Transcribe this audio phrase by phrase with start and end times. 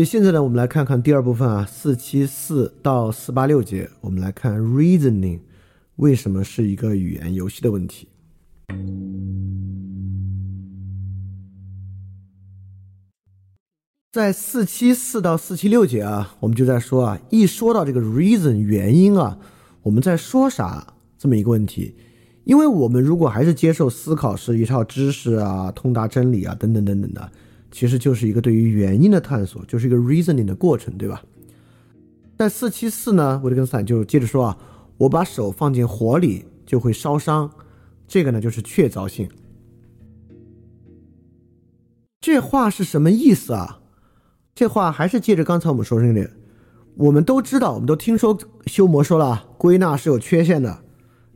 [0.00, 5.40] 所以现在呢，我们来看看第二部分啊，四七四到四八六节，我们来看 reasoning
[5.96, 8.08] 为什么是一个语言游戏的问题。
[14.10, 19.38] 在四七四到四七六节啊，我们就在说啊，一说到这个 reason 原因啊，
[19.82, 21.94] 我们在说啥这么一个问题。
[22.44, 27.30] 因为我们如果还是接受思考是一套知识啊、通达真理啊等等等等的。
[27.70, 31.22] 其实就是一个对于原因的探索，就是一个 reasoning 的过程，对吧？
[32.36, 34.58] 在四七四呢，维特根斯坦就接着说啊，
[34.96, 37.50] 我把手放进火里就会烧伤，
[38.08, 39.28] 这个呢就是确凿性。
[42.20, 43.80] 这话是什么意思啊？
[44.54, 46.30] 这话还是借着刚才我们说的那个，
[46.96, 50.82] 我们都知道，我们都听说修魔说了，归纳是有缺陷的，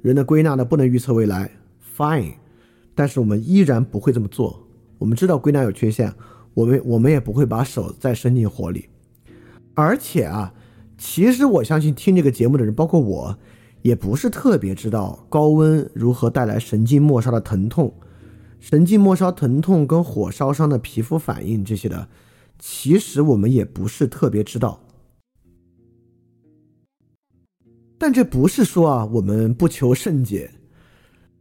[0.03, 1.51] 人的归纳呢不能预测未来
[1.97, 2.34] ，fine，
[2.95, 4.63] 但是我们依然不会这么做。
[4.99, 6.15] 我们知道归纳有缺陷，
[6.55, 8.88] 我们我们也不会把手再伸进火里。
[9.75, 10.55] 而且啊，
[10.97, 13.38] 其实我相信听这个节目的人，包括我，
[13.83, 17.93] 也不是特别知道高温如何带来神经末梢的疼痛，
[18.60, 22.09] 神经末梢疼痛跟火烧伤的皮肤反应这些的，
[22.59, 24.81] 其实我们也不是特别知道。
[27.99, 30.50] 但这不是说啊，我们不求甚解。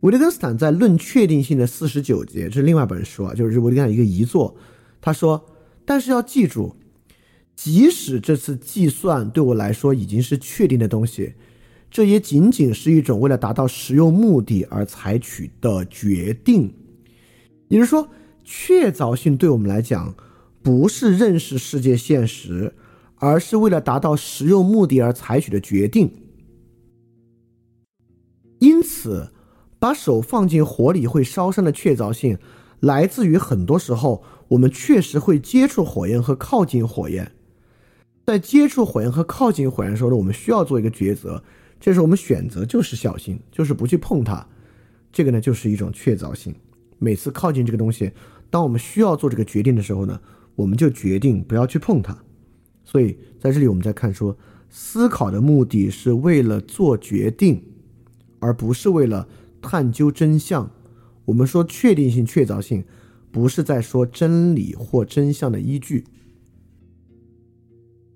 [0.04, 4.54] 维特根斯坦在《论确定性》的四十九节，这是另外一本书啊，就是维特根斯坦一个遗作。
[5.00, 5.46] 他说
[5.86, 6.76] ：“但是要记住，
[7.56, 11.36] 即使这次计算对我来说已经是确定的东西，
[11.90, 16.74] 这也仅仅是一种为了达到实用目的而采取的决定。
[17.70, 18.10] 也就是说，
[18.44, 20.14] 确凿性对我们来讲，
[20.62, 22.74] 不是认识世界现实，
[23.16, 26.12] 而是为了达到实用目的而采取的决定。
[28.60, 29.30] 因此。”
[29.84, 32.38] 把手放进火里会烧伤的确凿性，
[32.80, 37.30] 来自于很多时候我们确实会接触火焰和靠近火焰。
[38.26, 41.44] 在接触火焰和靠近火焰的时候呢，我们需要做一个抉择，
[41.82, 44.48] 这时候我们选择就是小心，就是不去碰它。
[45.12, 46.56] 这个呢，就是一种确凿性。
[46.98, 48.10] 每次靠近这个东西，
[48.50, 50.18] 当我们需要做这个决定的时候呢，
[50.56, 52.18] 我们就决定不要去碰它。
[52.86, 54.34] 所以在这里我们在看说，
[54.70, 57.62] 思考的目的是为了做决定，
[58.40, 59.28] 而不是为了。
[59.64, 60.70] 探究真相，
[61.24, 62.84] 我们说确定性、确凿性，
[63.32, 66.04] 不是在说真理或真相的依据。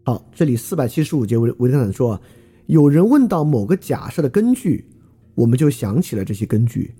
[0.03, 2.21] 好，这里四百七十五节维维特根斯坦说，
[2.65, 4.85] 有人问到某个假设的根据，
[5.35, 6.93] 我们就想起了这些根据。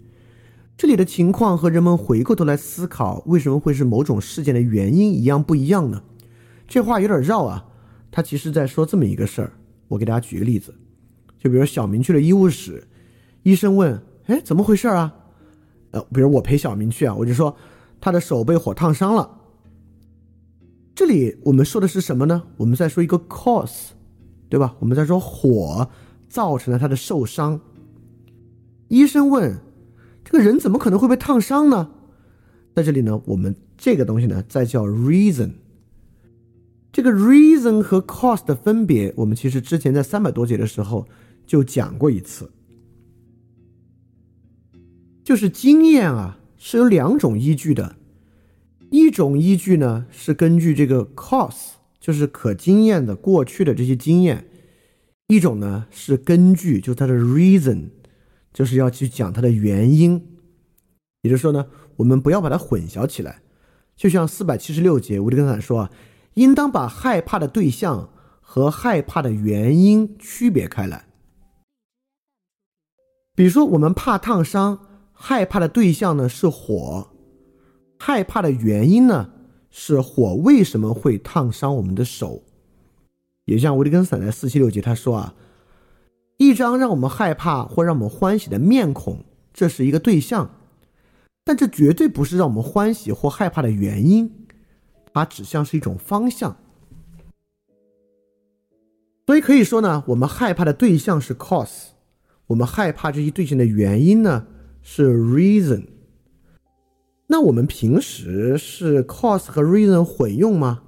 [0.77, 6.01] 这里的情况和人们回过头来思考为什么会是某种事件的原因一样不一样呢？
[6.67, 7.65] 这话有点绕啊。
[8.09, 9.51] 他其实在说这么一个事儿，
[9.87, 10.73] 我给大家举个例子，
[11.37, 12.87] 就比如小明去了医务室，
[13.43, 14.01] 医生问。
[14.27, 15.13] 哎，怎么回事啊？
[15.91, 17.55] 呃，比如我陪小明去啊，我就说
[17.99, 19.29] 他的手被火烫伤了。
[20.93, 22.43] 这里我们说的是什么呢？
[22.57, 23.89] 我们在说一个 cause，
[24.49, 24.75] 对吧？
[24.79, 25.89] 我们在说火
[26.27, 27.59] 造成了他的受伤。
[28.89, 29.57] 医生问：
[30.25, 31.89] 这个人怎么可能会被烫伤呢？
[32.75, 35.51] 在这里呢，我们这个东西呢，再叫 reason。
[36.91, 41.07] 这个 reason 和 cause 的分别，我们其实之前在三百多节的时候
[41.45, 42.51] 就讲过一次。
[45.27, 47.97] 就是经验啊，是有两种依据的，
[48.91, 54.45] 一种依据呢是根据这个 cause，就是可经验的过去的这些经验；
[55.27, 57.89] 一种呢是根据就它的 reason，
[58.53, 60.25] 就是要去讲它的原因。
[61.23, 61.65] 也就是说呢，
[61.97, 63.41] 我们不要把它混淆起来。
[63.97, 65.91] 就像四百七十六节，维特根斯坦说啊，
[66.35, 68.09] 应当把害怕的对象
[68.39, 71.05] 和害怕的原因区别开来。
[73.35, 74.86] 比如说，我们怕烫伤。
[75.19, 77.07] 害怕的对象呢是火，
[77.97, 79.31] 害怕的原因呢
[79.71, 82.43] 是火为什么会烫伤我们的手？
[83.45, 85.33] 也像维特根斯坦在四七六节他说啊，
[86.37, 90.51] 一张让我们害怕或让我们欢喜的面孔，这是一个对象，
[91.43, 94.31] 但这绝对不是让我们欢喜或害怕的原因，
[95.11, 96.55] 它指向是一种方向。
[99.25, 101.87] 所以可以说呢，我们害怕的对象是 cause，
[102.45, 104.45] 我们害怕这些对象的原因呢？
[104.89, 105.83] 是 reason，
[107.27, 110.81] 那我们平时是 cause 和 reason 混用吗？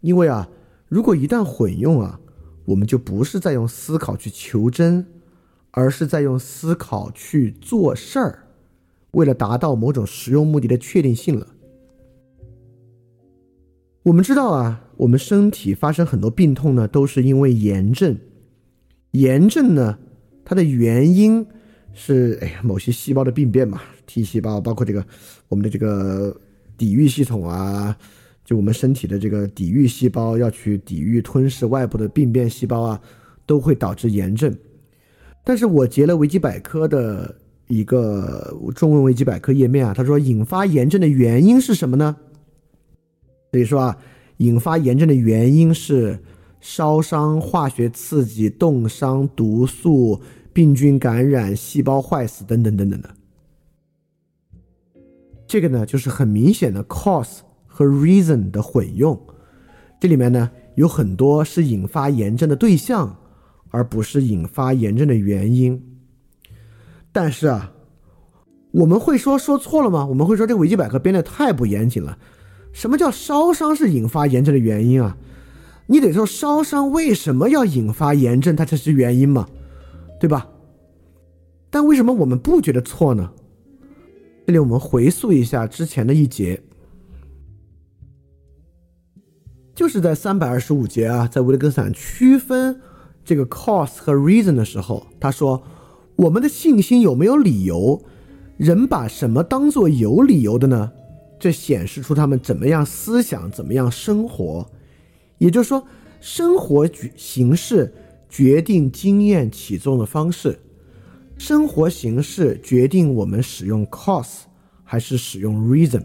[0.00, 0.50] 因为啊，
[0.88, 2.18] 如果一旦混用啊，
[2.64, 5.06] 我们就不是在用思考去求真，
[5.70, 8.48] 而是在用思考去做事儿，
[9.12, 11.46] 为了达到某种实用目的的确定性了。
[14.02, 18.18] 我们知道啊，我们身体发生很多病痛呢，都是因为炎症。
[19.12, 20.00] 炎症呢，
[20.44, 21.46] 它的原因。
[21.94, 25.04] 是哎呀，某些细胞的病变嘛，T 细胞，包括这个
[25.48, 26.34] 我们的这个
[26.76, 27.96] 抵御系统啊，
[28.44, 33.00] 就我们身体的这个抵御细胞要去抵御吞噬外部的病变细胞啊，
[33.46, 34.56] 都会导致炎症。
[35.44, 37.34] 但是我截了维基百科的
[37.66, 42.16] 一个中文维基百科页面啊，他说引发炎症的原因是什么呢？
[43.50, 43.98] 所以说啊，
[44.36, 46.18] 引发炎症的原因是
[46.60, 50.20] 烧伤、化学刺激、冻伤、毒素、
[50.58, 53.08] 病菌感染、细胞坏死等等等等的。
[55.46, 57.42] 这个呢，就是很明显的 cause。
[57.64, 59.16] 和 reason 的混用，
[60.00, 63.16] 这里面呢有很多是引发炎症的对象，
[63.70, 65.80] 而不是引发炎症的原因。
[67.12, 67.72] 但是啊，
[68.72, 70.04] 我们会说说错了吗？
[70.06, 72.18] 我们会说这个维基百科编的太不严谨了。
[72.72, 75.16] 什么叫烧伤是引发炎症的原因啊？
[75.86, 79.48] 你得说烧伤为什么要引发炎症，它才是原因嘛，
[80.18, 80.48] 对吧？
[81.70, 83.32] 但为什么我们不觉得错呢？
[84.46, 86.62] 这里我们回溯一下之前的一节。
[89.74, 92.80] 就是在三百二十五节啊，在维特根斯坦区分
[93.24, 95.62] 这个 cause 和 reason 的时候，他说
[96.16, 98.02] ：“我们的信心有没有理由？
[98.56, 100.90] 人把什么当做有理由的呢？
[101.38, 104.68] 这显示出他们怎么样思想，怎么样生活。
[105.36, 105.86] 也就是说，
[106.20, 107.94] 生活形式
[108.28, 110.58] 决定经验起作用的方式，
[111.36, 114.40] 生活形式决定我们使用 cause
[114.84, 116.02] 还是使用 reason。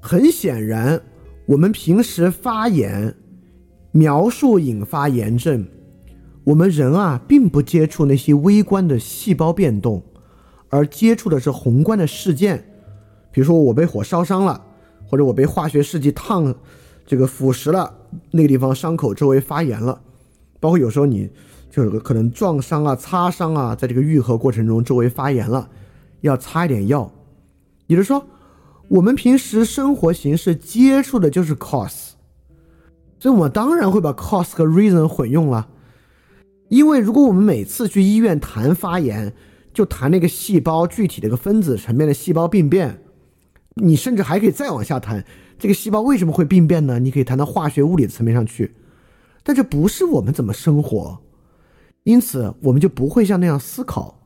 [0.00, 1.00] 很显然。”
[1.46, 3.12] 我们平时发言，
[3.90, 5.66] 描述引发炎症，
[6.44, 10.00] 我们人啊，并不接触那些微观的细胞变动，
[10.68, 12.64] 而接触的是宏观的事件。
[13.32, 14.64] 比如说，我被火烧伤了，
[15.08, 16.54] 或者我被化学试剂烫，
[17.06, 17.92] 这个腐蚀了
[18.30, 20.00] 那个地方，伤口周围发炎了。
[20.58, 21.30] 包括有时候你
[21.70, 25.68] 就有个可能撞伤啊、擦伤啊，在这个愈合过程中周围发炎了，
[26.20, 27.12] 要擦一点药。
[27.86, 28.24] 也就是说。
[28.90, 32.08] 我们平时生活形式接触的就是 cause，
[33.20, 35.68] 所以我们当然会把 cause 和 reason 混用了。
[36.70, 39.32] 因为如果我们每次去医院谈发炎，
[39.72, 43.00] 就谈那个细胞具体的一个分子层面的细胞病变，
[43.74, 45.24] 你甚至还可以再往下谈
[45.58, 46.98] 这个细胞为什么会病变呢？
[46.98, 48.74] 你可以谈到化学物理的层面上去，
[49.42, 51.18] 但这不是我们怎么生活，
[52.04, 54.20] 因此我们就不会像那样思考。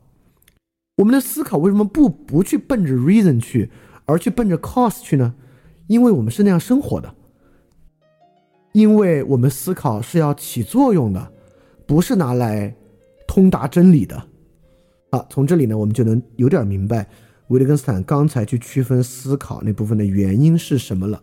[0.97, 3.71] 我们的思考为什么不不去奔着 reason 去？
[4.07, 5.35] 而去奔着 cause 去呢？
[5.87, 7.15] 因为我们是那样生活的，
[8.73, 11.33] 因为我们思考是要起作用的，
[11.87, 12.75] 不是拿来
[13.27, 14.23] 通达真理的。
[15.11, 17.07] 啊，从这里呢，我们就能有点明白
[17.49, 21.23] 维特根斯坦刚才去区分思考那部分的原因是什么了。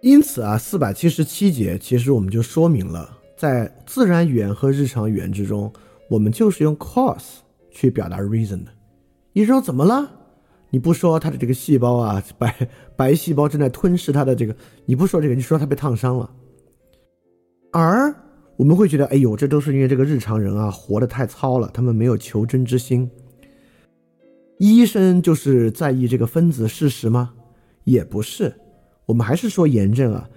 [0.00, 5.72] 因此啊，四百七十七节其实我们就说明了，在自然语言和日常语言之中。
[6.08, 7.36] 我们就是用 cause
[7.70, 8.72] 去表达 reason 的。
[9.32, 10.10] 医生怎么了？
[10.70, 16.28] 你不说他的这个细胞啊，白白细胞正在吞噬他的这个，你不说这个，你说他被烫伤了。
[17.70, 18.12] 而
[18.60, 23.10] 我们会觉得，哎呦，这都是因为这个日常人啊，活得太糙了，他们没有求真之心。
[24.58, 27.32] 医生就是在意这个分子事实吗？
[27.84, 28.54] 也不是。
[29.06, 30.28] 我们还是说炎症啊，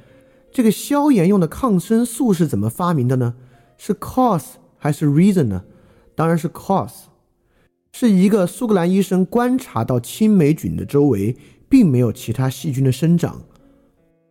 [0.53, 3.35] 这个消炎用的抗生素是怎么发明的呢？
[3.77, 4.53] 是 cause。
[4.77, 5.65] 还是 reason 呢？
[6.15, 7.07] 当然是 cause，
[7.91, 11.35] 是一个苏格兰医生观察到青霉菌的周围
[11.67, 13.41] 并没有其他细菌的生长，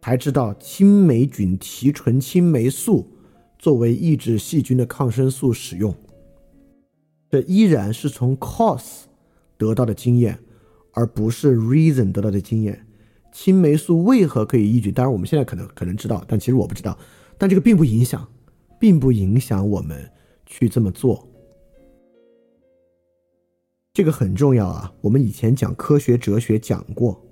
[0.01, 3.07] 才知道青霉菌提纯青霉素
[3.63, 5.95] 作为抑制细菌的抗生素使用。
[7.31, 9.05] 这依然是从 cause
[9.57, 10.37] 得到的经验，
[10.91, 12.85] 而不是 reason 得到的经验。
[13.33, 14.91] 青霉素为何可以抑制？
[14.91, 16.99] 当然我们现在可能可能知道，但其实我不知道。
[17.39, 18.29] 但这个并不影响，
[18.81, 20.11] 并不影响我们。
[20.45, 21.27] 去这么做，
[23.95, 24.93] 这个很重要啊！
[25.01, 27.25] 我们以前讲科学哲学讲过，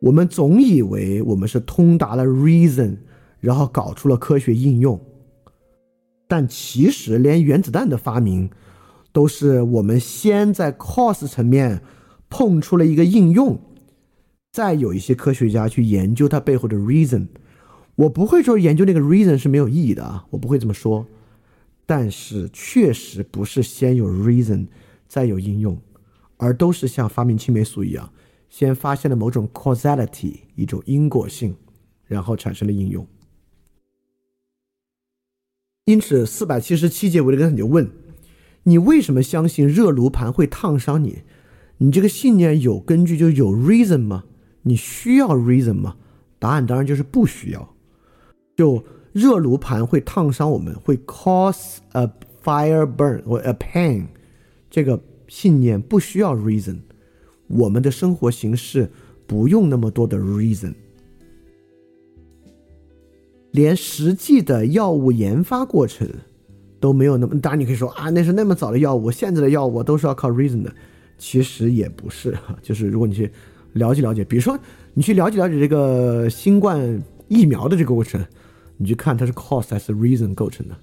[0.00, 2.96] 我们总以为我们是通达了 reason，
[3.38, 5.00] 然后搞出了科学应用，
[6.32, 8.48] 但其实连原子弹的发明，
[9.12, 11.82] 都是我们先在 cause 层面
[12.30, 13.60] 碰出了一个应用，
[14.50, 17.26] 再有一些科学家去研究它背后的 reason。
[17.96, 21.06] 我不会说研究那个 reason 是没有意义的啊，我不会这么说。
[21.84, 24.68] 但是确实不是先有 reason
[25.06, 25.78] 再有应用，
[26.38, 28.10] 而都是像发明青霉素一样，
[28.48, 31.54] 先发现了某种 causality 一种因果性，
[32.06, 33.06] 然后产生了应用。
[35.84, 37.90] 因此，四百七十七节维特根斯坦就问：
[38.64, 41.22] 你为什么相信热炉盘会烫伤你？
[41.78, 44.24] 你这个信念有根据就有 reason 吗？
[44.62, 45.96] 你需要 reason 吗？
[46.38, 47.74] 答案当然就是不需要。
[48.56, 48.84] 就。
[49.12, 52.10] 热炉盘会烫伤我们，会 cause a
[52.42, 54.06] fire burn 或 a pain，
[54.70, 54.98] 这个
[55.28, 56.78] 信念不需要 reason，
[57.46, 58.90] 我们的生活形式
[59.26, 60.72] 不用那么多的 reason，
[63.52, 66.08] 连实际的药物研发过程
[66.80, 67.40] 都没有那么。
[67.40, 70.72] 当然，你可以说啊，那是那么早的药物，现在的药物都是要靠 reason 的。
[71.16, 73.30] 其实也不是，就是如果你去
[73.74, 74.58] 了解了解，比如说
[74.92, 78.20] 你去了解了解这个新冠疫苗的这个过程，
[78.76, 80.76] 你去看它是 cause 还是 reason 构成的。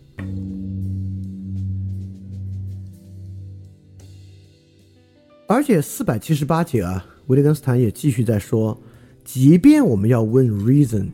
[5.47, 8.79] 而且四百七十八节啊，维特根斯坦也继续在说，
[9.25, 11.09] 即便我们要问 reason，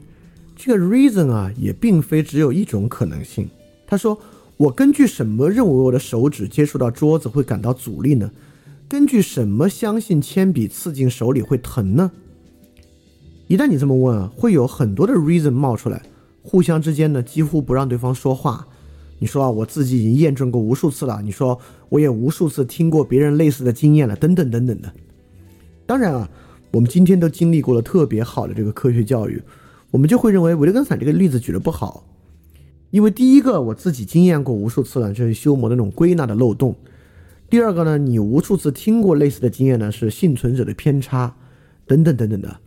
[0.56, 3.48] 这个 reason 啊，也并非只有一种可能性。
[3.86, 4.18] 他说，
[4.58, 8.32] 我根据什么认为我的手指接触到桌子会感到阻力呢？
[8.88, 12.12] 根据什么相信铅笔刺进手里会疼呢？
[13.48, 16.02] 一旦你这么问啊，会有很多的 reason 冒出来，
[16.42, 18.68] 互相之间呢几乎不让对方说话。
[19.20, 21.22] 你说啊，我自己已经验证过无数次了。
[21.22, 21.60] 你说
[21.90, 24.92] 我也无数次听过别人类似的经验了，等等等等的。
[25.86, 26.30] 当然啊，
[26.72, 29.42] 我们今天都经历过了特别好的这个科学教育，
[29.96, 32.06] 我们就会认为维特根斯坦这个例子举的不好，
[32.92, 36.74] 因为第一个我自己经验过无数次了，就是修魔的那种归纳的漏洞；
[37.50, 41.38] 第二个呢，你无数次听过类似的经验呢，是幸存者的偏差，
[41.88, 42.60] 等等等等的。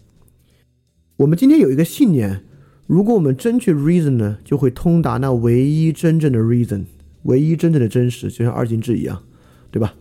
[1.19, 2.45] 我们今天有一个信念。
[2.87, 6.87] 如果我们真去 reason 呢，就会通达那唯一真正的 reason，
[7.25, 9.23] 唯一真正的真实，就像二进制一样，
[9.71, 9.93] 对吧？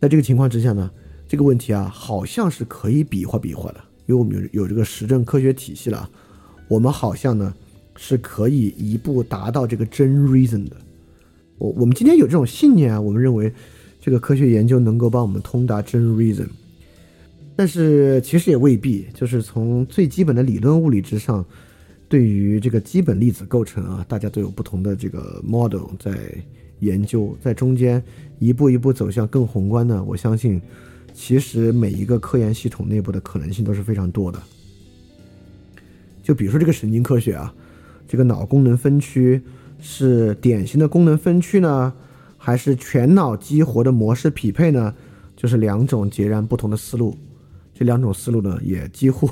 [0.00, 0.90] 在这个情况之下呢，
[1.28, 6.08] 这个问题啊，好像是可以比划比划的，因为我们有有这个实证科学体系了，
[6.68, 7.54] 我们好像呢
[7.96, 10.76] 是可以一步达到这个真 reason 的。
[11.58, 13.52] 我我们今天有这种信念啊，我们认为
[14.00, 16.48] 这个科学研究能够帮我们通达真 reason，
[17.56, 21.44] 但是其实也未必，就是从最基本的理论物理之上。
[22.06, 26.12] 对于这个基本粒子构成啊，大家都有不同的这个 model 在
[26.78, 28.00] 研究，在中间
[28.38, 30.04] 一步一步走向更宏观的。
[30.04, 30.60] 我相信，
[31.14, 34.42] 其实每一个科研系统内部的可能性都是非常多的。
[36.22, 37.54] 就比如说这个神经科学啊，
[38.06, 39.40] 这个脑功能分区
[39.80, 41.92] 是典型的功能分区呢，
[42.36, 44.92] 还是全脑激活的模式匹配呢？
[45.36, 47.16] 就是两种截然不同的思路。
[47.72, 49.26] 这两种思路呢，也几乎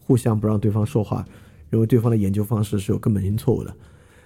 [0.00, 1.24] 互相不让对方说话。
[1.70, 3.74] 认为对方的研究方式是有根本性错误的，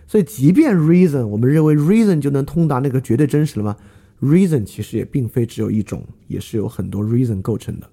[0.06, 3.74] 所以即便 reason，我们认为 reason 就能通达那个绝对真实了吗
[4.20, 7.90] ？reason 其实也并非只有一种，也是有很多 reason 构成的。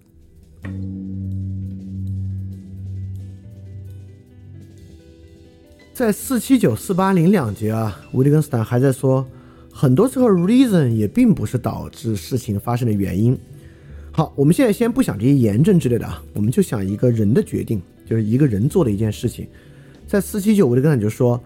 [5.93, 9.25] 在四七九四八零两节啊，维利根斯坦还在说，
[9.71, 13.37] 很多时候 reason 也并不是导致事情发生的原因。
[14.11, 17.81] 好，我们现在先不想这些炎症之类的啊，我们就想一个人的决定。
[18.07, 19.47] 就是一个人做的一件事情，
[20.05, 21.41] 在四七九，我就跟他就说：“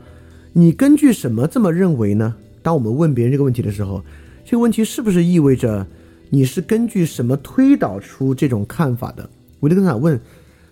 [0.51, 4.03] 你根据什么这么认为呢？”当我们问别人这个问题的时候，
[4.49, 5.85] 这个问题是不是意味着
[6.31, 9.29] 你是根据什么推导出这种看法的？
[9.59, 10.19] 维特根斯坦问，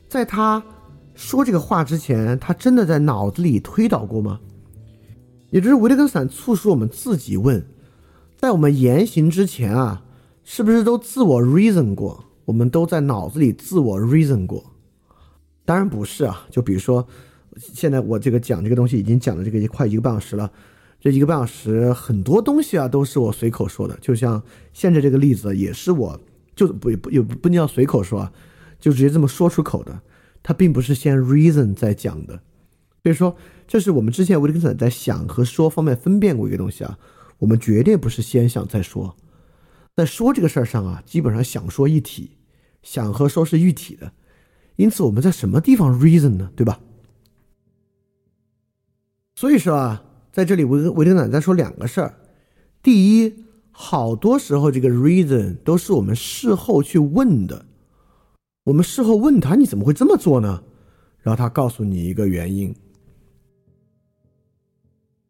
[0.09, 0.63] 在他
[1.13, 4.39] 说这个话之前，他真的在脑子里推导过吗？
[5.51, 7.63] 也就是维特根斯坦促使我们自己问，
[8.35, 10.01] 在我们言行之前啊，
[10.43, 12.25] 是不是都自我 reason 过？
[12.45, 14.73] 我们都在脑子里自我 reason 过？
[15.65, 17.07] 当然不是啊，就比如说，
[17.55, 20.51] 现在我这个讲这个东西已经讲了这个快一个半小时了，
[21.11, 26.19] 这一个半小时很多东西啊都是我随口说的，就像现在这个例子也是我
[26.55, 28.33] 就不不也不能叫随口说啊，
[28.79, 30.01] 就直接这么说出口的，
[30.43, 32.41] 它并不是先 reason 在讲的，
[33.03, 33.35] 所以说
[33.67, 36.99] 这是我们之前维特根斯坦在想和说方面分辨过一个东西啊，
[37.37, 39.15] 我们绝对不是先想再说，
[39.95, 42.31] 在说这个事儿上啊，基本上想说一体，
[42.83, 44.11] 想和说是一体的。
[44.75, 46.51] 因此，我们在什么地方 reason 呢？
[46.55, 46.79] 对吧？
[49.35, 50.03] 所以说啊，
[50.37, 52.13] 在这里维维特奶在说两个事儿。
[52.83, 57.65] 第一，好多时候这个 reason 都是我们事后去问的。
[58.65, 60.61] 我们事后问他，你怎么会这么做呢？
[61.21, 62.75] 然后他告诉你一个原因。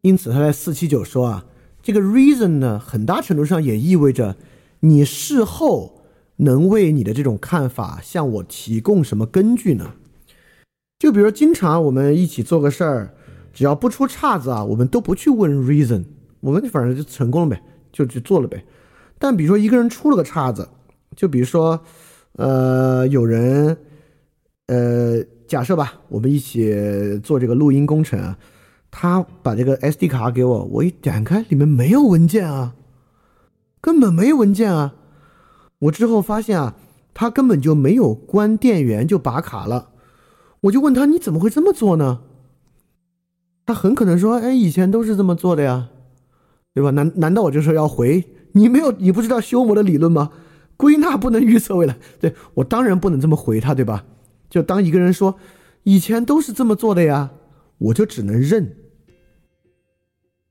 [0.02, 1.46] 因此，他在四七九说啊，
[1.82, 4.36] 这个 reason 呢，很大程度上也意味着
[4.80, 5.94] 你事后。
[6.40, 9.94] 能为你的这种看法向我提供什么根据呢？
[10.96, 13.14] 就比如经常我们一起做个事儿，
[13.52, 16.04] 只要不出岔子啊，我们都不去问 reason，
[16.40, 17.62] 我们反正就成功了呗，
[17.92, 18.64] 就去做了呗。
[19.18, 20.68] 但比如说一个人出了个岔子，
[21.16, 21.80] 就比如说，
[22.34, 23.76] 呃，有人，
[24.66, 28.36] 呃，假设吧，我们一起做这个录音工程，
[28.90, 32.74] 他把这个 SD 卡给我，我一点开里面没有文件啊，
[33.80, 34.94] 根本没有文件啊。
[35.80, 36.76] 我之后发现啊，
[37.12, 39.90] 他根本就没有关电源就拔卡了，
[40.62, 42.20] 我就问他你怎么会这么做呢？
[43.68, 45.90] 他很可能说，哎，以前都是这么做的呀，
[46.72, 46.90] 对吧？
[46.92, 50.30] 难难道我就说要回你没有，你不知道修谟的理论吗？
[50.78, 51.98] 归纳不能预测未来。
[52.18, 54.06] 对我当然不能这么回他，对吧？
[54.48, 55.38] 就当一个人说
[55.82, 57.30] 以前都是这么做的呀，
[57.76, 58.74] 我就只能认。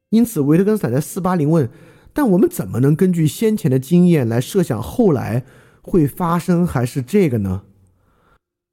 [0.10, 1.67] 因此，维特根斯坦在四八零问：
[2.13, 5.43] 但我们怎么能根据先前的经验来设想后来
[5.82, 7.63] 会发生还是这个呢？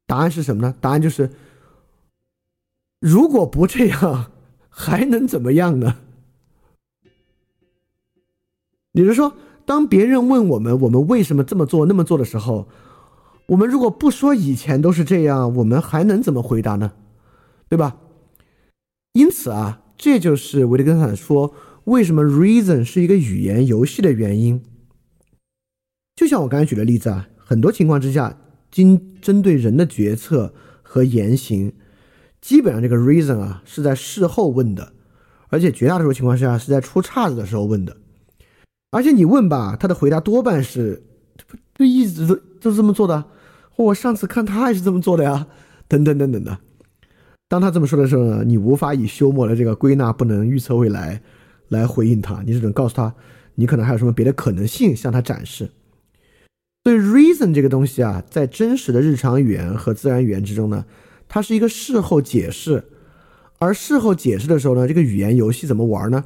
[0.05, 0.75] 答案是什么呢？
[0.79, 1.31] 答案就是，
[2.99, 4.31] 如果不这样，
[4.77, 5.99] 还能怎么样呢？
[8.91, 12.67] 也就是说，当别人问我们我们为什么这么做那么做的时候，
[13.47, 16.91] 我们如果不说以前都是这样，我们还能怎么回答呢？
[17.69, 17.97] 对吧？
[19.13, 24.61] 因此啊，这就是维特根斯坦说为什么 reason 是一个语言游戏的原因。
[26.17, 28.37] 就像我刚才举的例子啊，很多情况之下，
[28.69, 31.73] 经针对人的决策和言行，
[32.45, 34.93] 基本上这个 reason 啊是在事后问的，
[35.49, 37.97] 而且绝大多数情况下是在出岔子的时候问的。
[38.91, 41.01] 而且你问吧，他的回答多半是，
[41.73, 43.25] 就一直都都是这么做的。
[43.77, 45.47] 我上次看他也是这么做的呀，
[45.87, 46.59] 等等等等的。
[47.49, 51.19] 当他这么说的时候呢，你无法以休谟的这个归纳不能预测未来
[51.69, 53.11] 来回应他，你只能告诉他，
[53.55, 55.71] 你可能还有什么别的可能性向他展示。
[56.83, 60.85] 所以，reason 这个东西啊，在真实的日常语言和自然语言之中呢，
[61.27, 62.83] 它是一个事后解释。
[63.59, 66.25] 而事后解释的时候呢，这个语言游戏怎么玩呢？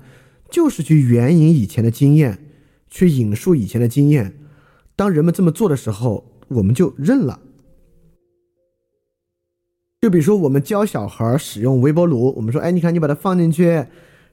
[0.50, 2.46] 就是去援引以前的经验。
[2.92, 4.34] 去引述以前的经验，
[4.96, 7.40] 当人们这么做的时候，我们就认了。
[10.02, 13.86] 就比如说，我们教小孩使用微波炉，我们说：“哎，你看，你把它放进去，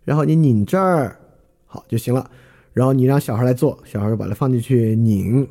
[0.04, 1.20] 然后你拧这儿，
[1.66, 2.30] 好就行了。”
[2.72, 5.46] 然后你让小孩来做，小孩就把它放进去拧。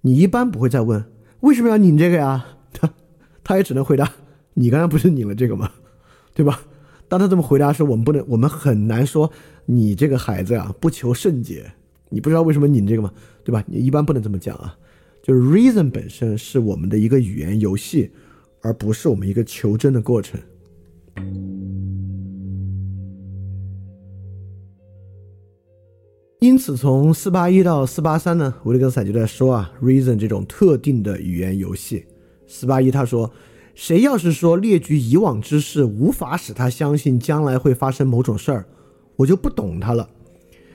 [0.00, 1.04] 你一般不会再问
[1.40, 2.46] 为什么要拧这个呀？
[2.72, 2.90] 他
[3.44, 4.10] 他也只能回答
[4.60, 5.70] ：“你刚才不是拧了这个吗？
[6.34, 6.60] 对吧？”
[7.08, 9.32] 当他这么回答时，我们不能，我们很难说
[9.66, 11.72] 你这个孩子呀不求甚解。
[12.08, 13.12] 你不知道为什么拧这个吗？
[13.42, 13.64] 对吧？
[13.66, 14.76] 你一般不能这么讲啊。
[15.22, 18.10] 就是 reason 本身是我们的一个语言游戏，
[18.62, 20.40] 而不是我们一个求真的过程。
[26.40, 32.06] 因此，从四八一到四八三呢，维特根斯坦就在说啊，reason 这种特定的语言游戏。
[32.46, 33.30] 四八一他说，
[33.80, 38.66] 谁要是说列举以往之事无法使他相信将来会发生某种事儿，
[39.16, 40.06] 我就不懂他了。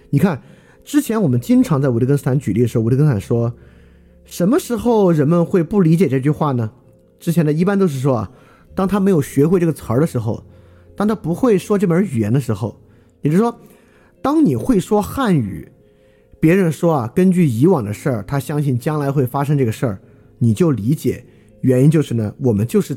[0.10, 0.42] 你看。
[0.84, 3.54] 之前我们经常在维特根斯坦举例的时候，维特根斯坦说
[4.26, 6.72] ：“什么时候人们会不理解这句话呢？”
[7.20, 8.32] 之前的一般都是说啊，
[8.74, 10.44] 当他没有学会这个词儿的时候，
[10.96, 12.80] 当他不会说这门语言的时候，
[13.22, 13.60] 也就是说，
[14.24, 15.72] 当你会说汉语，
[16.40, 20.00] 别人说啊，根据以往的事儿，他相信将来会发生这个事儿，
[20.40, 21.24] 你就理解。
[21.66, 22.96] 原因就是呢，我们就是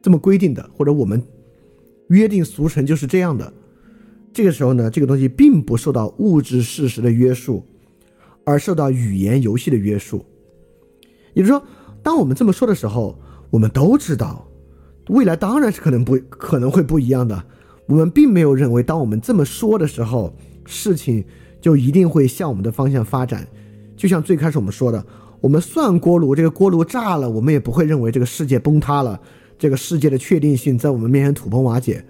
[0.00, 1.20] 这么规定的，或者我们
[2.08, 3.52] 约定俗成就是这样的。
[4.32, 7.66] 这个时候呢，这个东西并不受到物质事实的约束，
[8.44, 10.24] 而受到语言游戏的约束。
[11.32, 11.60] 也就是说，
[12.00, 13.18] 当我们这么说的时候，
[13.50, 14.46] 我们都知道，
[15.08, 17.44] 未来当然是可能不可能会不一样的。
[17.88, 20.32] 我们并没有认为，当我们这么说的时候，
[20.64, 21.24] 事情
[21.60, 23.44] 就一定会向我们的方向发展。
[23.96, 25.04] 就像最开始我们说的，
[25.44, 29.20] 我们算锅炉，这个锅炉炸了，我们也不会认为这个世界崩塌了，
[29.58, 32.02] 这个世界的确定性在我们面前土崩瓦解。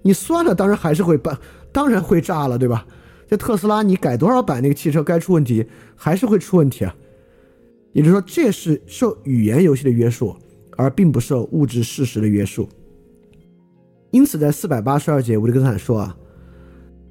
[0.00, 1.36] 你算了，当然还是会崩，
[1.70, 2.86] 当然会炸了，对吧？
[3.28, 6.96] 这特斯拉，你改多少版那个汽车该出问题，还是会出问题啊。
[7.92, 10.34] 也就是说，这是受语言游戏的约束，
[10.78, 12.66] 而并不受物质事实的约束。
[14.12, 16.16] 因此，在四百八十二节，维特根斯坦说啊，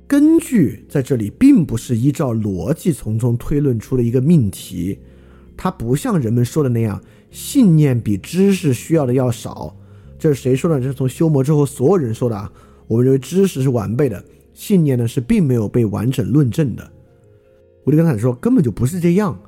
[0.07, 4.97] 根据在这里并不是依照逻辑从中推论出的一个命题，
[5.63, 9.77] 它不像人们说的那样，信念比知识需要的要少。
[10.17, 10.81] 这是谁说的？
[10.81, 12.51] 这是从修魔之后所有人说的啊。
[12.87, 16.91] 我们认为知识是完备的，信念呢是并没有被完整论证的。
[17.83, 19.39] 我就跟他说根本就不是这样，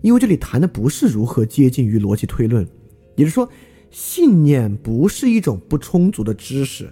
[0.00, 2.66] 因为这里谈的不是如何接近于逻辑推论，
[3.14, 3.48] 也就是说，
[3.92, 6.90] 信念不是一种不充足的知识，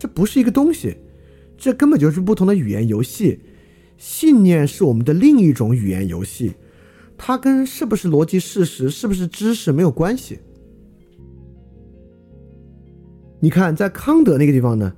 [0.00, 0.96] 这不是一个东西，
[1.56, 3.38] 这根本就是不同的语言游戏。
[3.96, 6.54] 信念是我们的另一种语言游戏，
[7.26, 10.38] 它跟是不是逻辑事实、是不是知识没有关系。
[13.40, 14.92] 你看，在康德那个地方呢？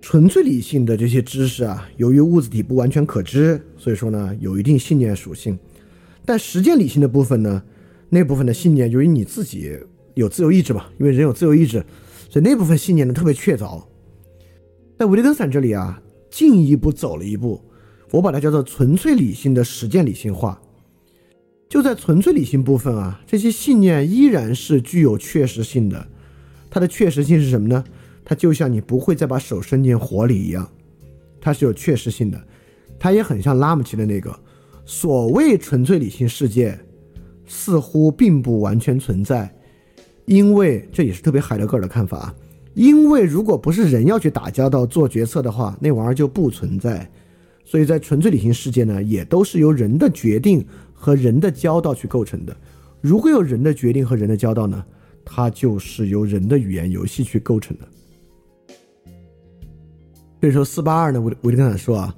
[0.00, 5.56] 纯粹理性的这些知识啊，由于物质体不完全可知，所以说呢，有一定信念属性。
[6.24, 7.62] 但实践理性的部分呢，
[8.08, 9.78] 那部分的信念，由于你自己
[10.14, 11.84] 有自由意志嘛，因为人有自由意志，
[12.28, 13.80] 所以那部分信念呢特别确凿。
[14.98, 17.60] 在维特根斯坦这里啊，进一步走了一步，
[18.10, 20.60] 我把它叫做纯粹理性的实践理性化。
[21.68, 26.06] 就在纯粹理性部分啊，这些信念依然是具有确实性的。
[26.70, 27.82] 它的确实性是什么呢？
[28.24, 30.68] 它就像你不会再把手伸进火里一样，
[31.40, 32.40] 它是有确实性的。
[32.98, 34.34] 它也很像拉姆齐的那个
[34.84, 36.78] 所谓纯粹理性世界，
[37.46, 39.52] 似乎并不完全存在，
[40.24, 42.34] 因为这也是特别海德格尔的看法。
[42.74, 47.10] 因为如果不是人要去打交道做决策的话，那玩意儿就不存在。
[47.66, 52.56] 所以在纯粹理性世界呢，也都是由人的决定和人的交道去构成的。
[53.00, 54.82] 如果有人的决定和人的交道呢，
[55.24, 57.88] 它就是由人的语言游戏去构成的。
[60.40, 62.14] 所以说四八二呢，维维特根斯坦说啊，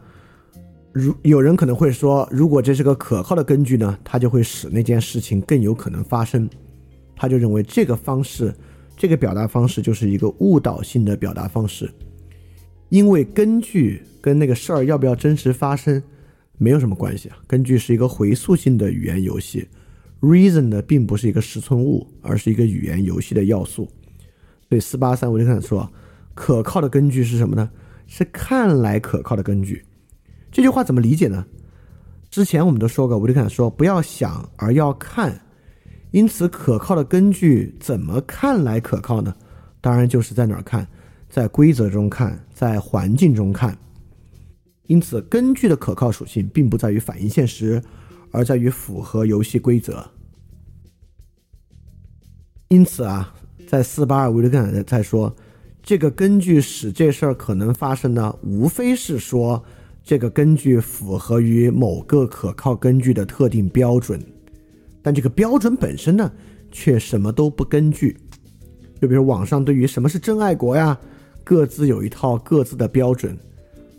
[0.92, 6.48] 如有人可能会说，如果这是个可靠的根据呢，它就会使那件事情更有可能发生。
[7.16, 8.54] 他就认为这个方式。
[9.00, 11.88] 这个表达方式就是一个误导性的表达方式，
[12.88, 16.03] 因为根据跟那个事儿要不要真实发生
[16.57, 17.37] 没有什么关系啊。
[17.46, 19.66] 根据是一个回溯性的语言游戏
[20.20, 23.88] ，reason 呢并不是一个实存物，而是一个语言游戏的要素。
[24.68, 25.92] 所以四八三维特根斯坦说，
[26.35, 27.70] 可靠的根据是什么呢？
[28.07, 29.85] 是看来可靠的根据。
[30.51, 31.46] 这句话怎么理解呢？
[32.31, 35.40] 之前我们都说过，维特根斯坦说不要想而要看。
[36.11, 39.35] 因此，可靠的根据怎么看来可靠呢？
[39.81, 40.88] 当然就是在哪儿看，
[41.38, 43.79] 在规则中看，在环境中看。
[44.88, 47.81] 因此，根据的可靠属性并不在于反映现实，
[48.33, 50.05] 而在于符合游戏规则。
[52.70, 53.33] 因此啊，
[53.68, 55.33] 在四八二维特根在说，
[55.81, 59.62] 这个根据使这事儿可能发生呢，无非是说
[60.03, 64.20] 这个根据符合于某个可靠根据的特定标准。
[65.01, 66.33] 但这个标准本身呢，
[66.72, 68.16] 却什么都不根据。
[69.01, 70.98] 就比如网上对于什么是真爱国呀，
[71.48, 73.34] 各自有一套各自的标准。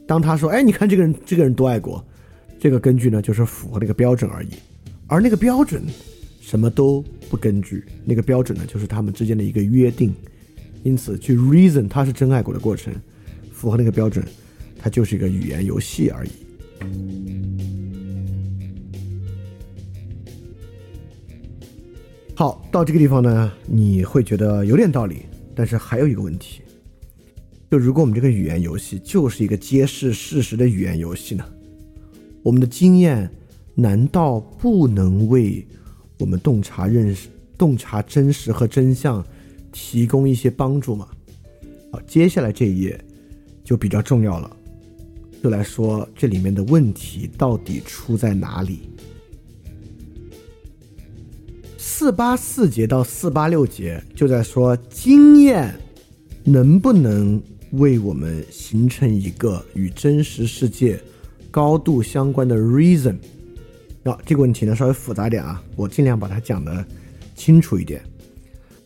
[0.05, 2.05] 当他说：“哎，你看这个人，这个人多爱国。”
[2.61, 4.49] 这个根据呢，就是符合那个标准而已。
[5.07, 5.81] 而那个标准
[6.39, 10.13] 什么都不根据，那个标准呢，就是他们之间的一个约定。
[10.83, 12.93] 因此，去 reason 它是真爱国的过程，
[13.51, 14.23] 符合那个标准，
[14.77, 16.29] 它就是一个语言游戏而已。
[22.35, 25.23] 好，到这个地方呢，你会觉得有点道理，
[25.55, 26.61] 但是还有一个问题，
[27.69, 31.45] 就如果我们这个语言游戏就是一个揭示事实的语言游戏呢，
[32.41, 33.29] 我们的经验
[33.75, 35.65] 难道不能为
[36.17, 39.23] 我们洞察认识、洞察真实和真相
[39.71, 41.07] 提供一些帮助吗？
[41.91, 42.99] 好，接下来这一页
[43.63, 44.57] 就比较重要了，
[45.43, 48.89] 就来说这里面的问题到底出在哪里。
[51.77, 55.73] 四八四节到四八六节就在说经验
[56.43, 60.99] 能不能为我们形成一个与真实世界
[61.51, 63.17] 高度相关的 reason。
[64.03, 66.85] 那这个问题呢稍微复杂点啊，我尽量把它讲的
[67.35, 68.01] 清楚一点。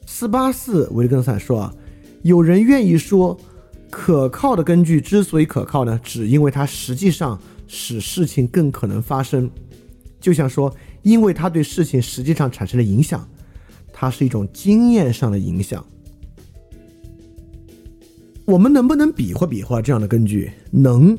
[0.06, 1.74] 四八四维特根斯坦说啊，
[2.22, 3.40] 有人愿意说
[3.90, 9.50] 可靠的根据之所以可靠呢，只因为它实际上使事情更可能发生，
[10.20, 10.74] 就像说。
[11.04, 13.28] 因为它对事情实际上产生了影响，
[13.92, 15.86] 它是一种经验上的影响。
[18.46, 20.52] 我们能不能比划比划这样的根据？
[20.70, 21.18] 能，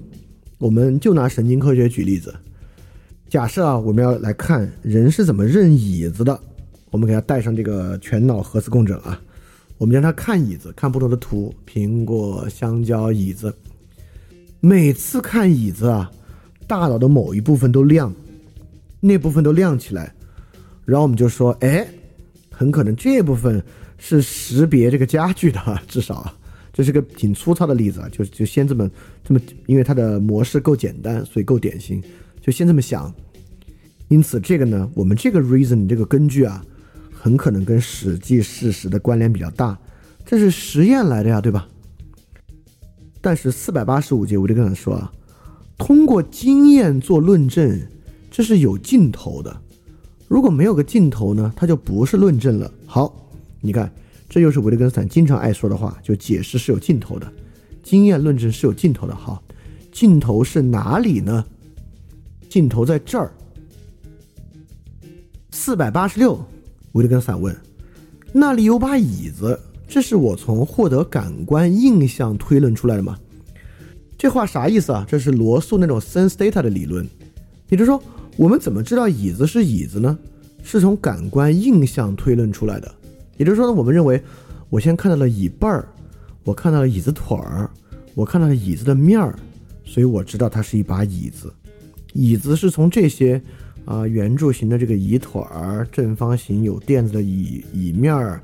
[0.58, 2.34] 我们就拿神经科学举例子。
[3.30, 6.38] 假设啊，我们要来看人是怎么认椅子的，
[6.90, 9.18] 我们给他带上这个全脑核磁共振啊，
[9.78, 13.52] 我们让他看椅子，看不同的图，苹果、香蕉、椅子。
[14.60, 16.10] 每次看椅子啊，
[16.66, 18.12] 大脑的某一部分都亮。
[19.00, 20.14] 那部分都亮起来，
[20.84, 21.86] 然后我们就说，哎，
[22.50, 23.62] 很可能这部分
[23.98, 26.32] 是识别这个家具的， 至少
[26.74, 28.90] 这是个挺粗糙的例子啊，就就先这么
[29.24, 32.02] 这么，因为它的模式够简单，所以够典型，
[32.42, 33.10] 就先这么想。
[34.08, 36.62] 因此，这个呢，我们这个 reason 这个根据啊，
[37.12, 39.78] 很可能跟实际事实的关联比较大，
[40.26, 41.66] 这是实验来的呀，对吧？
[43.20, 45.12] 但是四百八十五节，我就跟他说啊，
[45.78, 47.80] 通过经验做论证。
[48.36, 49.56] 这是有尽头的，
[50.26, 52.68] 如果没有个尽头呢，它就不是论证了。
[52.84, 53.88] 好，你看，
[54.34, 57.32] 这就是维特根斯坦经常爱说的话，就解释是有尽头的，
[57.84, 59.14] 经验论证是有尽头的。
[59.14, 59.40] 好，
[59.92, 61.44] 尽头是哪里呢？
[62.48, 63.30] 尽头在这儿。
[65.52, 66.44] 四百八十六，
[66.94, 67.56] 维特根斯坦问
[68.34, 73.16] ：“那里有把椅子，这是我从获得感官印象推论出来的吗？”
[74.18, 75.06] 这话啥意思啊？
[75.08, 77.08] 这是罗素那种 sense data 的理论，
[77.68, 78.02] 也就是说。
[78.36, 80.18] 我们怎么知道椅子是椅子呢？
[80.64, 82.92] 是从感官印象推论出来的。
[83.36, 84.22] 也就是说呢，我们认为，
[84.70, 85.88] 我先看到了椅背儿，
[86.44, 87.68] 我看到了椅子腿儿，
[88.14, 89.38] 我看到了椅子的面儿，
[89.84, 91.52] 所以我知道它是一把椅子。
[92.12, 93.42] 椅子是从这些
[93.84, 98.40] 啊圆柱形的这个椅腿儿、正方形有垫子的椅椅面儿，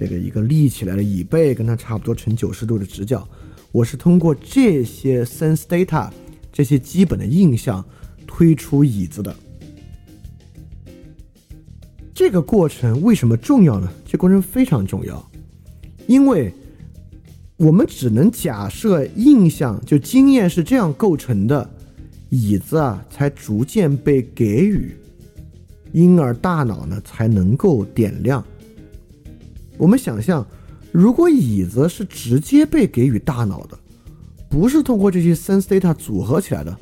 [0.00, 3.28] 这个一个立起来的椅背跟它差不多成九十度的直角，
[3.70, 6.08] 我是通过这些 sense data
[6.50, 7.84] 这些基本的印象
[8.26, 9.34] 推出椅子的。
[12.24, 13.92] 这个过程为什么重要呢？
[14.06, 15.28] 这过程非常重要，
[16.06, 16.54] 因为
[17.56, 21.68] 我们只能假设印象就经验是这样构成的，
[22.30, 24.94] 椅子啊才逐渐被给予，
[25.90, 28.42] 因而大脑呢才能够点亮。
[29.76, 30.46] 我们想象，
[30.92, 33.76] 如果椅子是直接被给予大脑的，
[34.48, 36.78] 不是通过这些 sense data 组合起来的。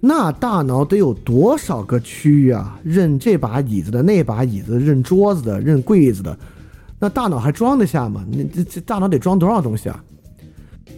[0.00, 2.78] 那大脑得有多少个区域啊？
[2.84, 6.38] 认这把椅子的，那把椅子认桌子的，认柜子的，
[7.00, 8.24] 那大脑还装得下吗？
[8.30, 10.04] 那这这大脑得装多少东西啊？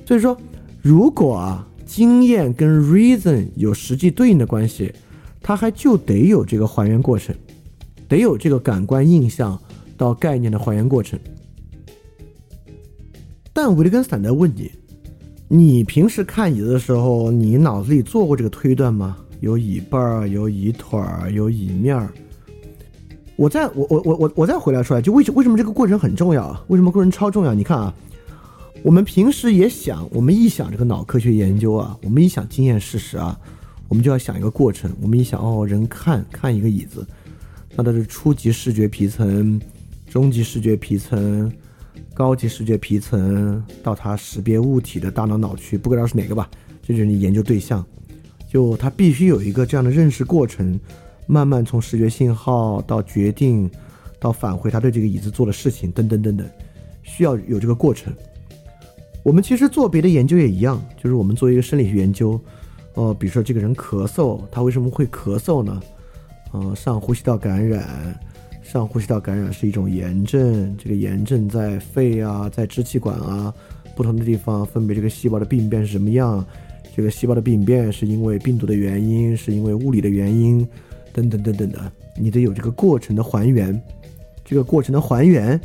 [0.04, 0.36] 所以说，
[0.82, 4.92] 如果啊经验跟 reason 有实际对应的关系，
[5.40, 7.34] 它还就得有这个还原过程，
[8.06, 9.58] 得有这个感官印象
[9.96, 11.18] 到概念的还原过程。
[13.52, 14.70] 但维特根斯坦在问你。
[15.52, 19.16] 你平时看椅子的时候，你脑子里做过这个推断吗？
[19.40, 22.08] 有椅背儿，有椅腿儿，有椅面儿。
[23.34, 26.64] 我再我我我我我再回来说，就为什为什么这个过程很重要啊？
[26.68, 27.52] 为什么过程超重要？
[27.52, 27.92] 你看啊，
[28.84, 33.36] 我们平时也想，我们一想这个脑科学研究啊，我们一想经验事实啊，
[33.88, 34.88] 我们就要想一个过程。
[35.02, 37.04] 我们一想哦，人看看一个椅子，
[37.74, 39.60] 那它是初级视觉皮层，
[40.08, 41.52] 中级视觉皮层。
[42.14, 46.50] 高级视觉皮层到它识别物体的大脑脑区，不知道是哪个吧？
[46.82, 47.84] 这就是你研究对象，
[48.48, 50.78] 就它必须有一个这样的认识过程，
[51.26, 53.70] 慢慢从视觉信号到决定，
[54.18, 56.46] 到返回他对这个椅子做的事情，等等等等，
[57.02, 58.12] 需要有这个过程。
[59.22, 62.40] 我们其实做别的研究也一样，就是我们做一个生理学研究，
[62.94, 65.80] 哦，比如说这个人咳嗽，他为什么会咳嗽呢？
[66.52, 68.18] 嗯，上呼吸道感染。
[68.70, 73.52] 上呼吸道感染是一种炎症，这个炎症在肺啊，在支气管啊，
[73.96, 76.46] 不同的地方分别这个细胞的病变是什么样？
[76.94, 80.64] 这个细胞的病变是因为病毒的原因，是因为物理的原因，
[81.12, 83.76] 等等等等的，你得有这个过程的还原。
[84.44, 85.60] 这个过程的还原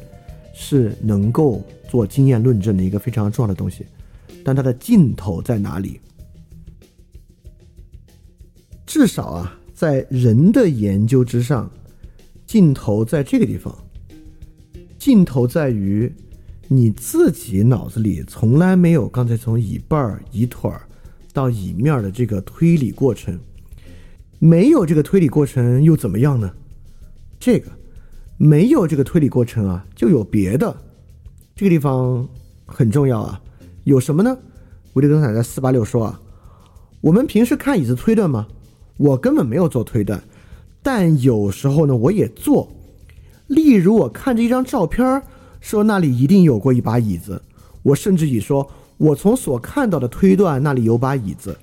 [0.52, 3.86] 是能够做经验论证的一个非常重要的东西，
[4.44, 6.02] 但它的尽头在哪里？
[8.88, 11.70] 至少啊，在人的研究之上。
[12.45, 13.75] 镜头在这个地方，
[14.97, 16.12] 镜头在于
[16.67, 20.81] 你自己脑子里从来没有刚才从椅背儿、椅腿儿
[21.34, 23.38] 到椅面的这个推理过程，
[24.39, 26.51] 没有这个推理过程又怎么样呢？
[27.39, 27.69] 这个
[28.38, 30.75] 没有这个推理过程啊，就有别的。
[31.55, 32.27] 这个地方
[32.65, 33.41] 很重要啊，
[33.84, 34.38] 有什么呢？
[34.93, 36.21] 维特根斯坦在四八六说啊，
[37.01, 38.47] 我们平时看椅子推断吗？
[38.97, 40.23] 我根本没有做推断。
[40.86, 42.71] 但有时候呢，我也做。
[43.48, 45.24] 例如，我看着一张照片，
[45.60, 47.41] 说那里一定有过一把椅子。
[47.82, 51.58] 我甚至以说，我从所看到的推断那里有把椅子。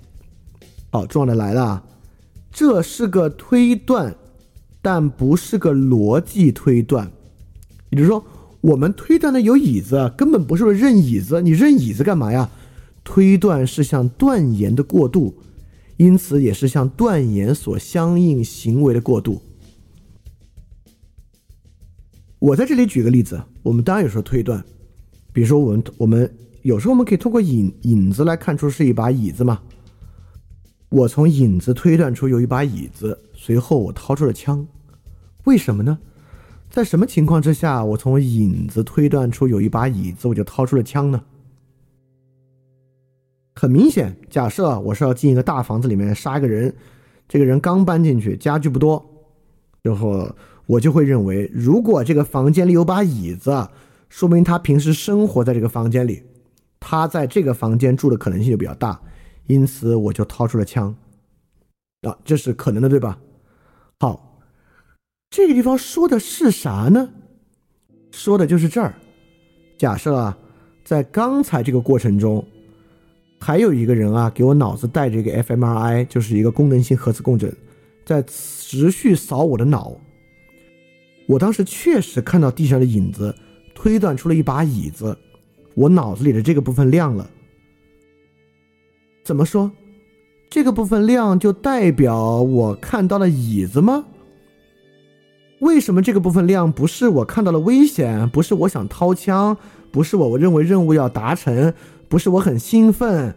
[0.91, 1.85] 好，重要的来了，
[2.51, 4.13] 这是个推断，
[4.83, 7.09] 但不是个逻辑推断。
[7.91, 8.25] 也就是说，
[8.61, 11.41] 我们推断的有椅子，根本不是认椅子。
[11.41, 12.51] 你认椅子干嘛呀？
[13.05, 15.33] 推断是向断言的过渡。
[16.03, 19.41] 因此，也是向断言所相应行为的过渡。
[22.41, 24.65] 我在这里举个例子，我们当然有时候推断，
[25.33, 29.61] 比如说我们我们有时候我们可以通过影影子来看出是一把椅子嘛。
[30.89, 34.67] 我从影子推断出有一把椅子，随后我掏出了枪，
[35.45, 36.01] 为什么呢？
[36.69, 41.23] 在什么情况之下，我从影子推断出有一把椅子，我就掏出了枪呢？
[43.55, 46.75] 很明显，假设我是要进一个大房子里面杀一个人，
[47.29, 49.05] 这个人刚搬进去，家具不多，
[49.83, 50.35] 然后
[50.67, 53.69] 我就会认为，如果这个房间里有把椅子，
[54.09, 56.23] 说明他平时生活在这个房间里，
[56.81, 58.99] 他在这个房间住的可能性就比较大，
[59.47, 60.97] 因此我就掏出了枪，
[62.03, 63.19] 啊，这是可能的，对吧？
[64.01, 64.41] 好，
[65.29, 67.11] 这个地方说的是啥呢？
[68.11, 68.95] 说的就是这儿。
[69.77, 70.39] 假设啊，
[70.85, 72.43] 在刚才这个过程中。
[73.43, 77.53] 还有一个人啊，给我脑子带着一个 fMRI，就是一个功能性核磁共振，
[78.07, 79.97] 在持续扫我的脑。
[81.27, 83.35] 我当时确实看到地上的影子，
[83.75, 85.19] 推断出了一把椅子。
[85.75, 87.29] 我脑子里的这个部分亮了。
[89.25, 89.73] 怎么说？
[90.49, 94.05] 这个部分亮就代表我看到了椅子吗？
[95.59, 96.71] 为什么这个部分亮？
[96.71, 99.57] 不是我看到了危险，不是我想掏枪，
[99.91, 101.75] 不是我我认为任务要达成。
[102.13, 103.35] 不是我很兴奋，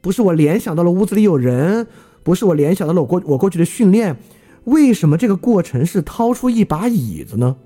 [0.00, 1.86] 不是我联想到了屋子里有人，
[2.24, 4.16] 不是我联想到了我过我过去的训练，
[4.64, 7.56] 为什么这个过程是掏出一把椅子呢？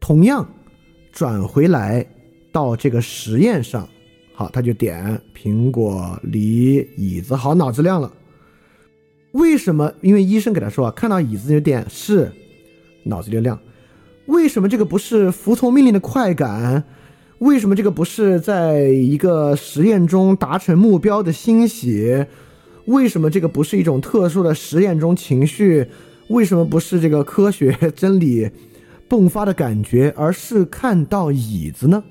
[0.00, 0.46] 同样，
[1.10, 2.06] 转回来
[2.52, 3.88] 到这个实验上，
[4.34, 8.12] 好，他就点苹果、梨、椅子，好，脑子亮了。
[9.32, 9.90] 为什么？
[10.02, 12.30] 因为医生给他说啊，看到椅子就点是，
[13.04, 13.58] 脑子就亮。
[14.26, 16.84] 为什么这个不是服从命令的快感？
[17.38, 22.26] 为什么这个不是在一个实验中达成目标的欣喜？
[22.86, 25.86] 为什么这个不是一种特殊的实验中情绪？
[26.30, 28.50] 为什么不是这个科学真理
[29.08, 32.02] 迸发的感觉，而是看到椅子呢？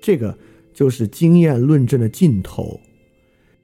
[0.00, 0.36] 这个
[0.72, 2.80] 就是经验论证的尽头。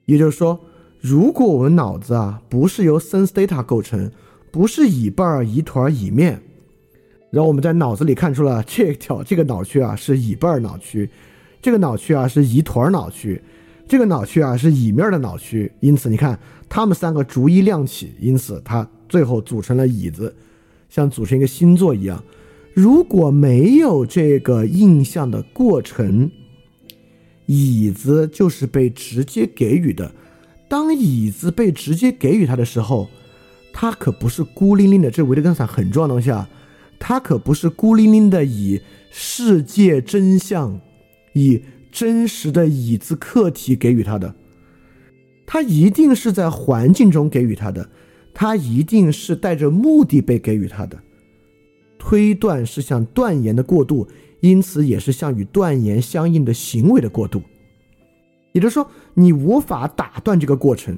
[0.05, 0.59] 也就是说，
[1.01, 4.11] 如果我们脑子啊不是由 sense data 构成，
[4.51, 6.41] 不是椅背儿、椅腿儿、椅面。
[7.35, 11.09] 然后我们在脑子里看出了这条这个脑区啊是椅背脑区，
[11.61, 13.41] 这个脑区啊是椅腿脑区，
[13.89, 15.69] 这个脑区啊是椅面的脑区。
[15.81, 20.33] 因此你看，它们三个逐一亮起，因此它最后组成了椅子，
[20.89, 22.23] 像组成一个星座一样。
[22.73, 26.31] 如果没有这个印象的过程，
[27.47, 30.09] 椅子就是被直接给予的。
[30.69, 33.09] 当椅子被直接给予它的时候，
[33.73, 35.11] 它可不是孤零零的。
[35.11, 36.47] 这维特根斯坦很重要的东西啊。
[36.99, 38.81] 它可不是孤零零的以
[39.11, 40.79] 世界真相、
[41.33, 44.33] 以真实的椅子客体给予他的，
[45.45, 47.89] 它一定是在环境中给予他的，
[48.33, 50.99] 它一定是带着目的被给予他的。
[51.97, 54.07] 推断是向断言的过渡，
[54.39, 57.41] 因此也是向与断言相应的行为的过渡。
[58.51, 60.97] 也就是说，你无法打断这个过程，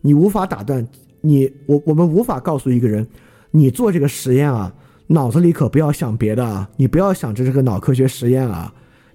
[0.00, 0.86] 你无法打断
[1.20, 3.06] 你，我我们无法告诉一个人，
[3.50, 4.74] 你做这个实验啊。
[5.08, 6.68] 脑子里可不要想别的啊！
[6.76, 8.74] 你不要想着这个脑科学实验啊，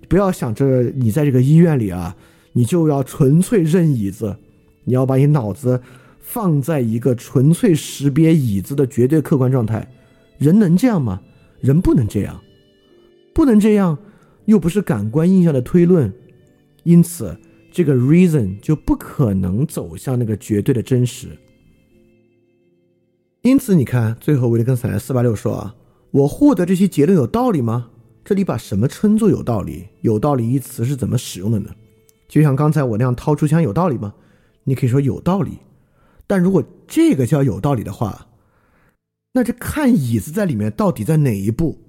[0.09, 2.15] 不要想着你在这个医院里啊，
[2.53, 4.35] 你就要纯粹认椅子，
[4.85, 5.79] 你要把你脑子
[6.19, 9.87] 放在一个纯粹识别椅子的绝对客观状态。
[10.39, 11.21] 人能这样吗？
[11.61, 12.41] 人不能这样，
[13.31, 13.95] 不能这样，
[14.45, 16.11] 又不是感官印象的推论，
[16.81, 17.37] 因此
[17.71, 21.27] 这个 reason 就不可能走向那个绝对的真实。
[23.43, 25.75] 因此，你看，最后维特根斯坦四八六说啊。
[26.13, 27.89] 我获得这些结论有道理吗？
[28.23, 29.87] 这里把什么称作有道理？
[30.01, 31.71] 有道理一词是怎么使用的呢？
[32.27, 34.13] 就像刚才我那样掏出枪有道理吗？
[34.65, 35.57] 你可以说有道理，
[36.27, 38.27] 但如果这个叫有道理的话，
[39.33, 41.79] 那这看椅子在里面到底在哪一步，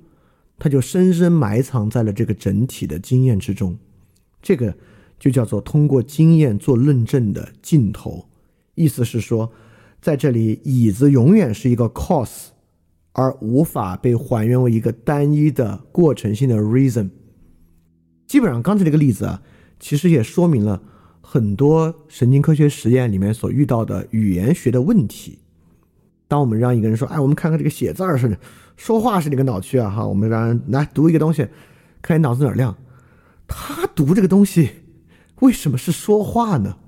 [0.58, 3.76] 它就深深埋藏在了这个整体的经验之中。
[4.40, 4.74] 这个
[5.18, 8.26] 就叫做通过经验做论证的尽头。
[8.74, 9.52] 意思是说，
[10.00, 12.53] 在这里椅子永远是一个 cause。
[13.14, 17.10] 而无法被还原为一个单一的过程性的 reason。
[18.26, 19.40] 基本上，刚才这个例子啊，
[19.80, 20.82] 其实也说明了
[21.20, 25.38] 很多神经科学实验里面所遇到的语言学的问题。
[26.26, 28.36] 当我们让一个人说：“哎，我们看看这个写字儿是
[28.76, 31.46] 说话是哪个脑区啊？”哈，我们让人来读一个东西，
[32.02, 32.76] 看你脑子哪儿亮。
[33.46, 34.70] 他读这个东西，
[35.40, 36.78] 为什么是说话呢？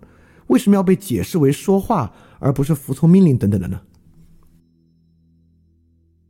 [0.49, 3.81] 为什么要被解释为说话，而不是服从命令等等的呢？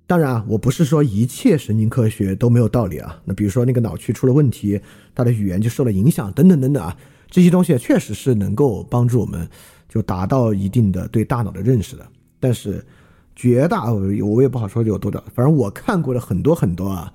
[0.09, 3.20] 当然啊，我不是说一切神经科学都没有道理啊。
[3.24, 4.80] 那比如说那个脑区出了问题，
[5.12, 6.96] 它的语言就受了影响，等等等等啊，
[7.28, 9.48] 这些东西确实是能够帮助我们
[9.88, 12.07] 就达到一定的对大脑的认识的。
[12.38, 12.86] 但是
[13.34, 17.12] 绝大我也不好说有多少，反正我看过的很多很多啊，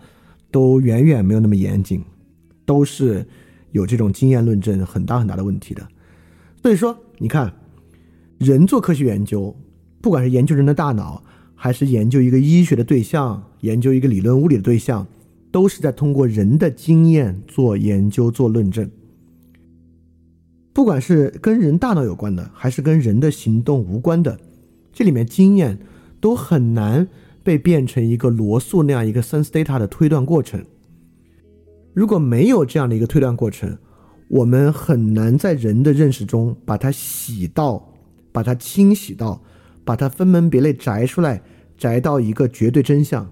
[0.51, 2.03] 都远远没有那么严谨，
[2.65, 3.25] 都是
[3.71, 5.87] 有这种经验论证很大很大的问题的。
[6.61, 7.53] 所以说，你看，
[8.37, 9.55] 人做科学研究，
[10.01, 11.23] 不管是研究人的大脑。
[11.64, 15.05] 还是研究一个医学的对象，研究一个理论物理的对象，
[15.51, 18.89] 都是在通过人的经验做研究、做论证。
[20.74, 24.39] 不管是跟人大脑有关的，还是跟人的行动无关的，
[24.91, 25.78] 这里面经验
[26.20, 27.07] 都很难
[27.43, 30.66] 被变成一个罗素那样一个 sense data 的推断过程。
[31.93, 33.78] 如果没有这样的一个推断过程，
[34.30, 37.93] 我们很难在人的认识中把它洗到，
[38.32, 39.43] 把它清洗到。
[39.84, 41.41] 把它分门别类摘出来，
[41.82, 43.27] 摘到一个绝对真相，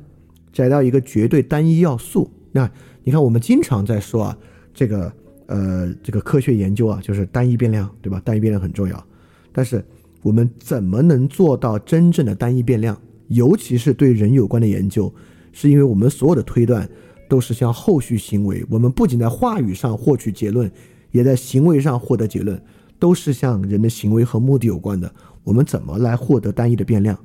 [0.52, 2.32] 摘到一个绝对单一要素。
[2.52, 2.68] 那
[3.04, 4.38] 你看，我们经常在说啊，
[4.74, 5.14] 这个
[5.46, 8.20] 呃，这个科学研究啊，就是单一变量，对吧？
[8.26, 9.06] 单一变量很重要。
[9.52, 9.86] 但是
[10.24, 13.00] 我们怎么能做到真正的单一变量？
[13.28, 15.14] 尤其是对人有关的研究，
[15.52, 16.90] 是因为我们所有的推断
[17.30, 18.66] 都是向后续行为。
[18.68, 20.72] 我们不仅在话语上获取结论，
[21.12, 22.60] 也在行为上获得结论，
[22.98, 25.14] 都是向人的行为和目的有关的。
[25.44, 27.16] 我们怎么来获得单一的变量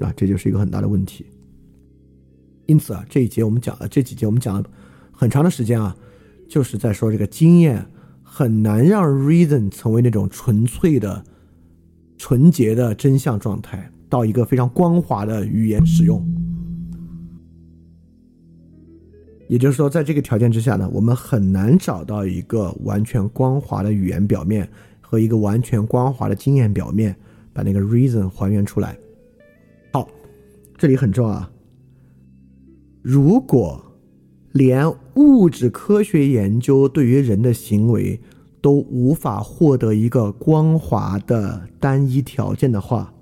[0.00, 0.12] 啊？
[0.16, 1.26] 这就是一个很大的问题。
[2.66, 4.64] 因此啊，这一节我们讲了，这几节我们讲了
[5.10, 5.96] 很长的时间啊，
[6.48, 7.84] 就是在说这个经验
[8.22, 11.22] 很难让 reason 成为那种纯粹的、
[12.16, 16.24] 纯洁的真相状态，到一个非常光滑的语言使用。
[19.48, 24.66] 也就是说，在这个条件之下呢，我们很难找到一个完全光滑的语言表面
[25.00, 27.14] 和一个完全光滑的经验表面，
[27.52, 28.96] 把那个 reason 还原出来。
[30.82, 31.48] 这里很重要啊。
[33.02, 33.80] 如果
[34.50, 38.20] 连物质科学研究对于人的行为
[38.60, 43.14] 都无法获得一个光滑的单一条件的话，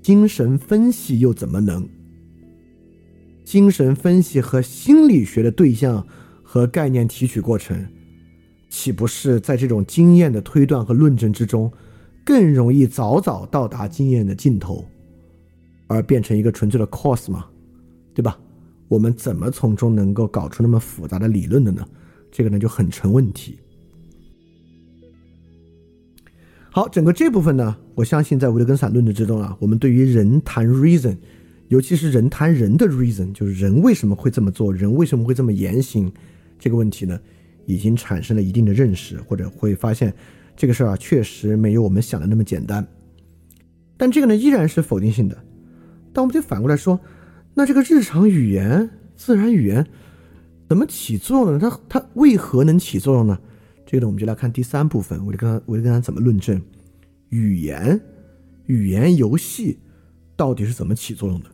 [0.00, 1.84] 精神分析又怎么能？
[3.44, 6.06] 精神分析和心理学的对象
[6.44, 7.88] 和概念提取过程，
[8.68, 11.72] 岂不是在这种经验的推断和论证之中，
[12.24, 14.84] 更容易早早到达经验的尽头，
[15.88, 17.46] 而变成一个纯粹的 cause 吗？
[18.14, 18.38] 对吧？
[18.86, 21.86] 我们怎么从中能够搞出那么复杂的理论的呢？
[22.30, 23.58] 这个呢就很成问题。
[26.70, 31.16] 好，整个这部分呢，我相信在维特根斯坦论证之中啊，我们对于人谈 reason，
[31.68, 36.12] 尤其是人谈人的 reason，就是人为什么会这么做，人为什么会这么言行，
[36.58, 37.18] 这个问题呢，
[37.66, 40.12] 已经产生了一定的认识，或者会发现
[40.56, 42.86] 这个事儿啊，确实没有我们想的那么简单。
[43.96, 45.36] 但这个呢，依然是否定性的。
[46.12, 46.98] 但我们就反过来说。
[47.54, 49.84] 那这个日常语言、自然语言
[50.68, 51.58] 怎么起作用呢？
[51.58, 53.38] 它它为何能起作用呢？
[53.84, 56.60] 这个，我们就来看第三部分，我就跟他，我就跟他怎么论证
[57.30, 58.00] 语言、
[58.66, 59.78] 语言游戏
[60.36, 61.46] 到底是怎么起作用的。